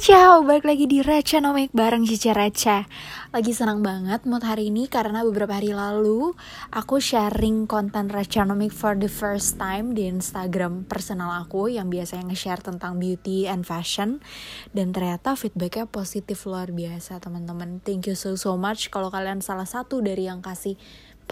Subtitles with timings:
[0.00, 2.88] Ciao, balik lagi di Racha Nomik bareng Cica Racha.
[3.28, 6.32] Lagi senang banget mood hari ini karena beberapa hari lalu
[6.72, 12.24] Aku sharing konten Racha Nomik for the first time di Instagram personal aku Yang biasanya
[12.32, 14.24] nge-share tentang beauty and fashion.
[14.72, 17.84] Dan ternyata feedbacknya positif luar biasa teman-teman.
[17.84, 18.88] Thank you so so much.
[18.88, 20.80] Kalau kalian salah satu dari yang kasih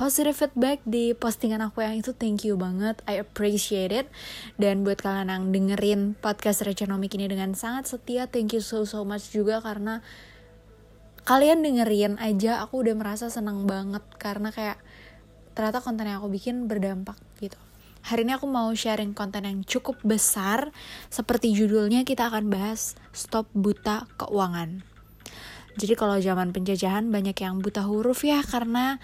[0.01, 2.17] positive feedback di postingan aku yang itu.
[2.17, 3.05] Thank you banget.
[3.05, 4.09] I appreciate it.
[4.57, 9.05] Dan buat kalian yang dengerin podcast Reconomic ini dengan sangat setia thank you so so
[9.05, 10.01] much juga karena
[11.29, 14.01] kalian dengerin aja aku udah merasa senang banget.
[14.17, 14.81] Karena kayak
[15.53, 17.61] ternyata konten yang aku bikin berdampak gitu.
[18.01, 20.73] Hari ini aku mau sharing konten yang cukup besar.
[21.13, 24.81] Seperti judulnya kita akan bahas Stop Buta Keuangan.
[25.77, 28.99] Jadi kalau zaman penjajahan banyak yang buta huruf ya Karena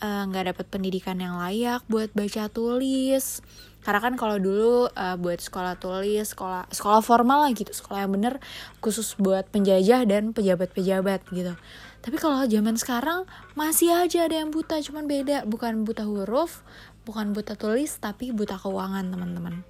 [0.00, 3.40] nggak uh, dapat pendidikan yang layak buat baca tulis.
[3.86, 8.12] Karena kan kalau dulu uh, buat sekolah tulis sekolah sekolah formal lah gitu sekolah yang
[8.18, 8.34] bener
[8.82, 11.54] khusus buat penjajah dan pejabat-pejabat gitu.
[12.02, 15.46] Tapi kalau zaman sekarang masih aja ada yang buta cuman beda.
[15.46, 16.66] Bukan buta huruf
[17.06, 19.62] bukan buta tulis tapi buta keuangan teman-teman.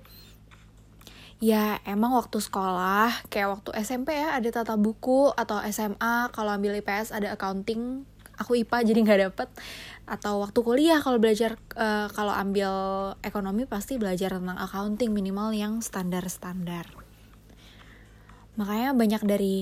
[1.36, 6.80] Ya emang waktu sekolah kayak waktu SMP ya ada tata buku atau SMA kalau ambil
[6.80, 9.48] IPS ada accounting aku IPA jadi nggak dapet.
[10.06, 12.70] Atau waktu kuliah kalau belajar uh, kalau ambil
[13.26, 16.86] ekonomi pasti belajar tentang accounting minimal yang standar-standar.
[18.56, 19.56] Makanya banyak dari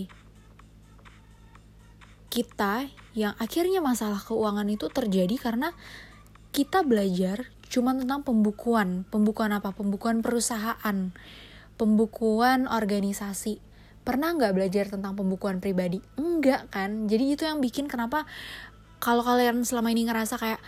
[2.30, 5.70] kita yang akhirnya masalah keuangan itu terjadi karena
[6.50, 9.06] kita belajar cuma tentang pembukuan.
[9.10, 9.74] Pembukuan apa?
[9.74, 11.14] Pembukuan perusahaan.
[11.74, 13.58] Pembukuan organisasi
[14.04, 15.98] pernah nggak belajar tentang pembukuan pribadi?
[16.20, 17.08] Enggak kan?
[17.08, 18.28] Jadi itu yang bikin kenapa
[19.00, 20.60] kalau kalian selama ini ngerasa kayak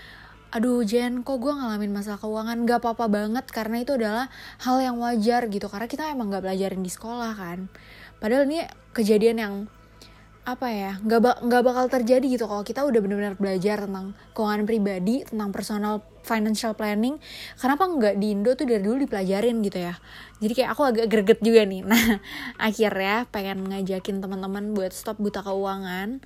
[0.57, 2.65] aduh Jen kok gue ngalamin masalah keuangan?
[2.65, 4.33] Gak apa-apa banget karena itu adalah
[4.65, 5.69] hal yang wajar gitu.
[5.69, 7.69] Karena kita emang gak belajarin di sekolah kan?
[8.17, 8.65] Padahal ini
[8.97, 9.55] kejadian yang
[10.47, 14.63] apa ya nggak ba nggak bakal terjadi gitu kalau kita udah benar-benar belajar tentang keuangan
[14.63, 17.19] pribadi tentang personal financial planning
[17.59, 19.95] kenapa nggak di Indo tuh dari dulu dipelajarin gitu ya?
[20.37, 21.87] Jadi kayak aku agak greget juga nih.
[21.91, 22.19] Nah
[22.59, 26.19] akhirnya pengen ngajakin teman-teman buat stop buta keuangan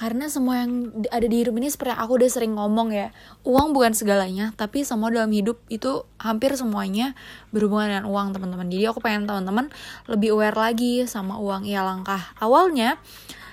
[0.00, 3.12] karena semua yang ada di hidup ini seperti aku udah sering ngomong ya
[3.44, 7.12] uang bukan segalanya tapi semua dalam hidup itu hampir semuanya
[7.52, 8.66] berhubungan dengan uang teman-teman.
[8.72, 9.68] Jadi aku pengen teman-teman
[10.08, 11.68] lebih aware lagi sama uang.
[11.68, 12.96] Ya langkah awalnya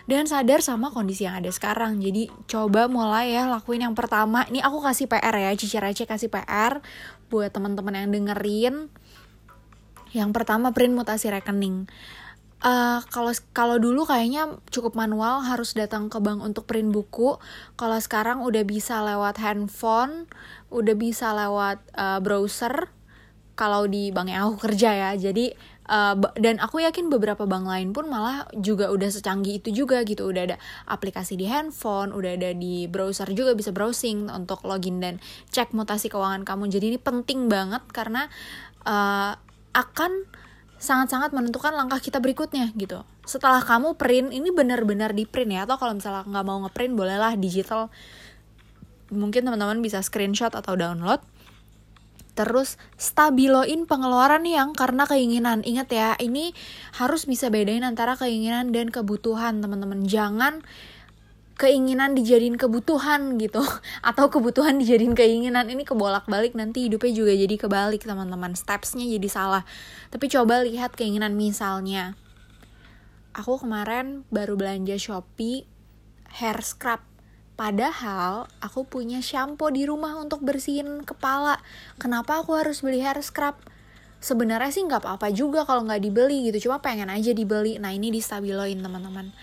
[0.10, 2.02] dan sadar sama kondisi yang ada sekarang.
[2.02, 4.42] Jadi coba mulai ya lakuin yang pertama.
[4.50, 6.82] Ini aku kasih PR ya, Cici Receh kasih PR
[7.30, 8.90] buat teman-teman yang dengerin.
[10.10, 11.86] Yang pertama print mutasi rekening.
[12.60, 17.38] Uh, kalau kalau dulu kayaknya cukup manual harus datang ke bank untuk print buku.
[17.78, 20.26] Kalau sekarang udah bisa lewat handphone,
[20.74, 22.90] udah bisa lewat uh, browser.
[23.54, 25.54] Kalau di bank yang aku kerja ya, jadi
[25.90, 30.30] uh, dan aku yakin beberapa bank lain pun malah juga udah secanggih itu juga gitu.
[30.30, 35.18] Udah ada aplikasi di handphone udah ada di browser juga bisa browsing untuk login dan
[35.50, 36.70] cek mutasi keuangan kamu.
[36.70, 38.30] Jadi ini penting banget karena
[38.86, 39.34] uh,
[39.74, 40.30] akan
[40.80, 43.04] sangat-sangat menentukan langkah kita berikutnya gitu.
[43.28, 45.68] Setelah kamu print ini benar-benar di print ya.
[45.68, 47.92] Atau kalau misalnya nggak mau ngeprint bolehlah digital.
[49.10, 51.20] Mungkin teman-teman bisa screenshot atau download
[52.40, 55.60] Terus stabiloin pengeluaran yang karena keinginan.
[55.68, 56.56] Ingat ya, ini
[56.96, 60.08] harus bisa bedain antara keinginan dan kebutuhan, teman-teman.
[60.08, 60.64] Jangan
[61.60, 63.60] keinginan dijadiin kebutuhan gitu
[64.10, 65.68] atau kebutuhan dijadiin keinginan.
[65.68, 68.56] Ini kebolak-balik nanti hidupnya juga jadi kebalik teman-teman.
[68.56, 69.68] Stepsnya jadi salah.
[70.08, 72.16] Tapi coba lihat keinginan misalnya.
[73.36, 75.68] Aku kemarin baru belanja shopee
[76.40, 77.09] hair scrub
[77.60, 81.60] Padahal aku punya shampoo di rumah untuk bersihin kepala.
[82.00, 83.60] Kenapa aku harus beli hair scrub?
[84.24, 86.72] Sebenarnya sih nggak apa-apa juga kalau nggak dibeli gitu.
[86.72, 87.76] Cuma pengen aja dibeli.
[87.76, 89.36] Nah ini distabiloin teman-teman.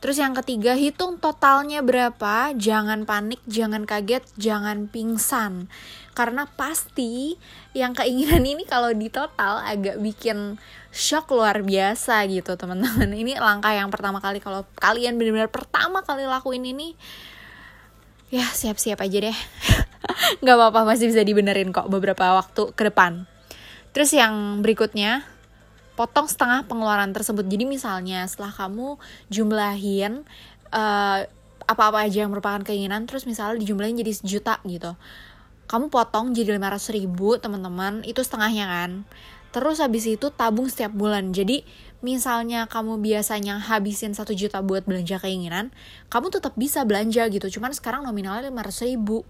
[0.00, 2.56] Terus yang ketiga, hitung totalnya berapa.
[2.56, 5.68] Jangan panik, jangan kaget, jangan pingsan.
[6.16, 7.36] Karena pasti
[7.76, 10.56] yang keinginan ini kalau di total agak bikin
[10.88, 13.12] shock luar biasa gitu teman-teman.
[13.12, 16.96] Ini langkah yang pertama kali kalau kalian benar-benar pertama kali lakuin ini
[18.28, 19.38] ya siap-siap aja deh.
[20.44, 23.24] Nggak apa-apa masih bisa dibenerin kok beberapa waktu ke depan.
[23.92, 25.24] Terus yang berikutnya
[25.98, 27.42] potong setengah pengeluaran tersebut.
[27.48, 29.00] Jadi misalnya setelah kamu
[29.32, 30.22] jumlahin
[30.70, 31.26] uh,
[31.68, 34.94] apa-apa aja yang merupakan keinginan terus misalnya dijumlahin jadi sejuta gitu.
[35.68, 38.90] Kamu potong jadi 500 ribu teman-teman itu setengahnya kan
[39.50, 41.64] terus habis itu tabung setiap bulan jadi
[41.98, 45.74] misalnya kamu biasanya habisin satu juta buat belanja keinginan,
[46.06, 47.58] kamu tetap bisa belanja gitu.
[47.58, 49.26] Cuman sekarang nominalnya lima ratus ribu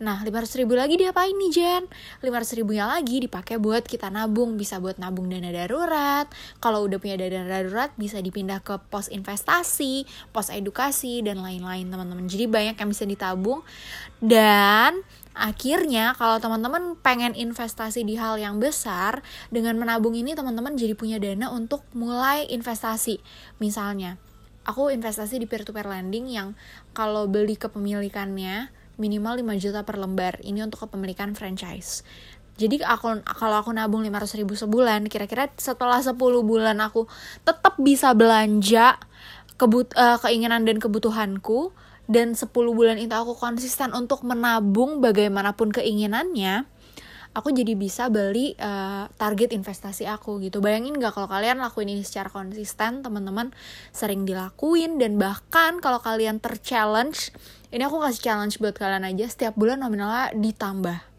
[0.00, 1.84] Nah, 500 ribu lagi diapain nih Jen?
[2.24, 6.24] 500 ribunya lagi dipakai buat kita nabung, bisa buat nabung dana darurat.
[6.56, 12.24] Kalau udah punya dana darurat bisa dipindah ke pos investasi, pos edukasi dan lain-lain teman-teman.
[12.32, 13.60] Jadi banyak yang bisa ditabung
[14.24, 15.04] dan
[15.40, 21.16] akhirnya kalau teman-teman pengen investasi di hal yang besar dengan menabung ini teman-teman jadi punya
[21.16, 23.18] dana untuk mulai investasi.
[23.56, 24.20] Misalnya,
[24.68, 26.52] aku investasi di peer to peer lending yang
[26.92, 28.68] kalau beli kepemilikannya
[29.00, 30.36] minimal 5 juta per lembar.
[30.44, 32.04] Ini untuk kepemilikan franchise.
[32.60, 36.12] Jadi aku kalau aku nabung 500 ribu sebulan, kira-kira setelah 10
[36.44, 37.08] bulan aku
[37.40, 39.00] tetap bisa belanja
[39.56, 41.72] kebut uh, keinginan dan kebutuhanku
[42.10, 46.66] dan 10 bulan itu aku konsisten untuk menabung bagaimanapun keinginannya,
[47.38, 50.58] aku jadi bisa beli uh, target investasi aku gitu.
[50.58, 53.54] Bayangin gak kalau kalian lakuin ini secara konsisten, teman-teman
[53.94, 57.30] sering dilakuin dan bahkan kalau kalian terchallenge,
[57.70, 61.09] ini aku kasih challenge buat kalian aja setiap bulan nominalnya ditambah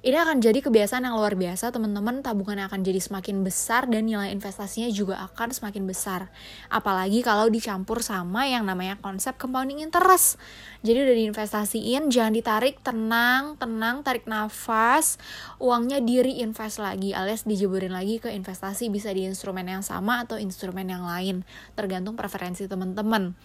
[0.00, 2.24] ini akan jadi kebiasaan yang luar biasa teman-teman.
[2.24, 6.32] Tabungannya akan jadi semakin besar dan nilai investasinya juga akan semakin besar.
[6.72, 10.40] Apalagi kalau dicampur sama yang namanya konsep compounding interest.
[10.80, 12.80] Jadi udah diinvestasiin jangan ditarik.
[12.80, 15.20] Tenang tenang tarik nafas.
[15.60, 18.88] Uangnya diri invest lagi alias dijeburin lagi ke investasi.
[18.88, 21.44] Bisa di instrumen yang sama atau instrumen yang lain.
[21.76, 23.36] Tergantung preferensi teman-teman.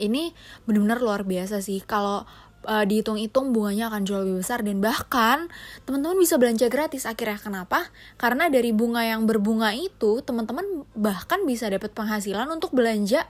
[0.00, 0.30] Ini
[0.64, 1.82] benar-benar luar biasa sih.
[1.82, 2.24] Kalau
[2.64, 5.48] uh, dihitung-hitung bunganya akan jauh lebih besar dan bahkan
[5.88, 7.88] teman-teman bisa belanja gratis akhirnya kenapa?
[8.20, 13.24] Karena dari bunga yang berbunga itu teman-teman bahkan bisa dapat penghasilan untuk belanja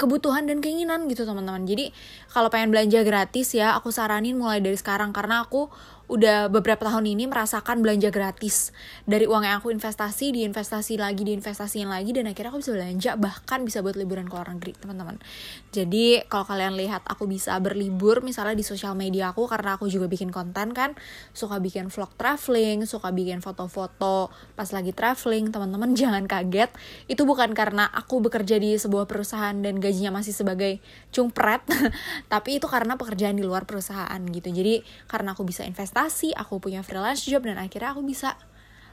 [0.00, 1.68] kebutuhan dan keinginan gitu teman-teman.
[1.68, 1.92] Jadi
[2.32, 5.68] kalau pengen belanja gratis ya aku saranin mulai dari sekarang karena aku
[6.10, 8.74] udah beberapa tahun ini merasakan belanja gratis.
[9.06, 13.62] Dari uang yang aku investasi diinvestasi lagi diinvestasiin lagi dan akhirnya aku bisa belanja bahkan
[13.62, 15.22] bisa buat liburan ke luar negeri teman-teman.
[15.70, 20.10] Jadi kalau kalian lihat aku bisa berlibur misalnya di sosial media aku karena aku juga
[20.10, 20.98] bikin konten kan.
[21.30, 26.74] Suka bikin vlog traveling suka bikin foto-foto pas lagi traveling teman-teman jangan kaget.
[27.06, 30.82] Itu bukan karena aku bekerja di sebuah perusahaan dan gajinya masih sebagai
[31.14, 31.62] cungpret
[32.32, 34.50] tapi itu karena pekerjaan di luar perusahaan gitu.
[34.50, 38.40] Jadi karena aku bisa investasi investasi, aku punya freelance job dan akhirnya aku bisa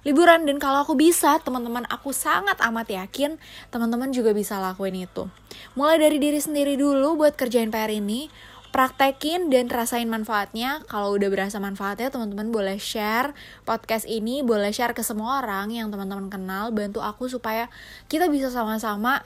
[0.04, 3.40] liburan dan kalau aku bisa, teman-teman aku sangat amat yakin
[3.72, 5.32] teman-teman juga bisa lakuin itu.
[5.80, 8.28] Mulai dari diri sendiri dulu buat kerjain PR ini,
[8.76, 10.84] praktekin dan rasain manfaatnya.
[10.92, 13.32] Kalau udah berasa manfaatnya, teman-teman boleh share
[13.64, 17.72] podcast ini, boleh share ke semua orang yang teman-teman kenal, bantu aku supaya
[18.12, 19.24] kita bisa sama-sama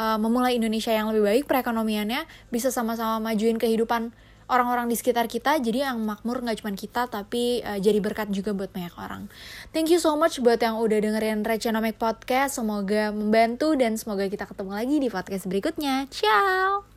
[0.00, 4.16] uh, memulai Indonesia yang lebih baik perekonomiannya, bisa sama-sama majuin kehidupan
[4.48, 8.56] orang-orang di sekitar kita jadi yang makmur nggak cuma kita tapi uh, jadi berkat juga
[8.56, 9.28] buat banyak orang.
[9.76, 12.56] Thank you so much buat yang udah dengerin Reconomic Podcast.
[12.58, 16.08] Semoga membantu dan semoga kita ketemu lagi di podcast berikutnya.
[16.08, 16.88] Ciao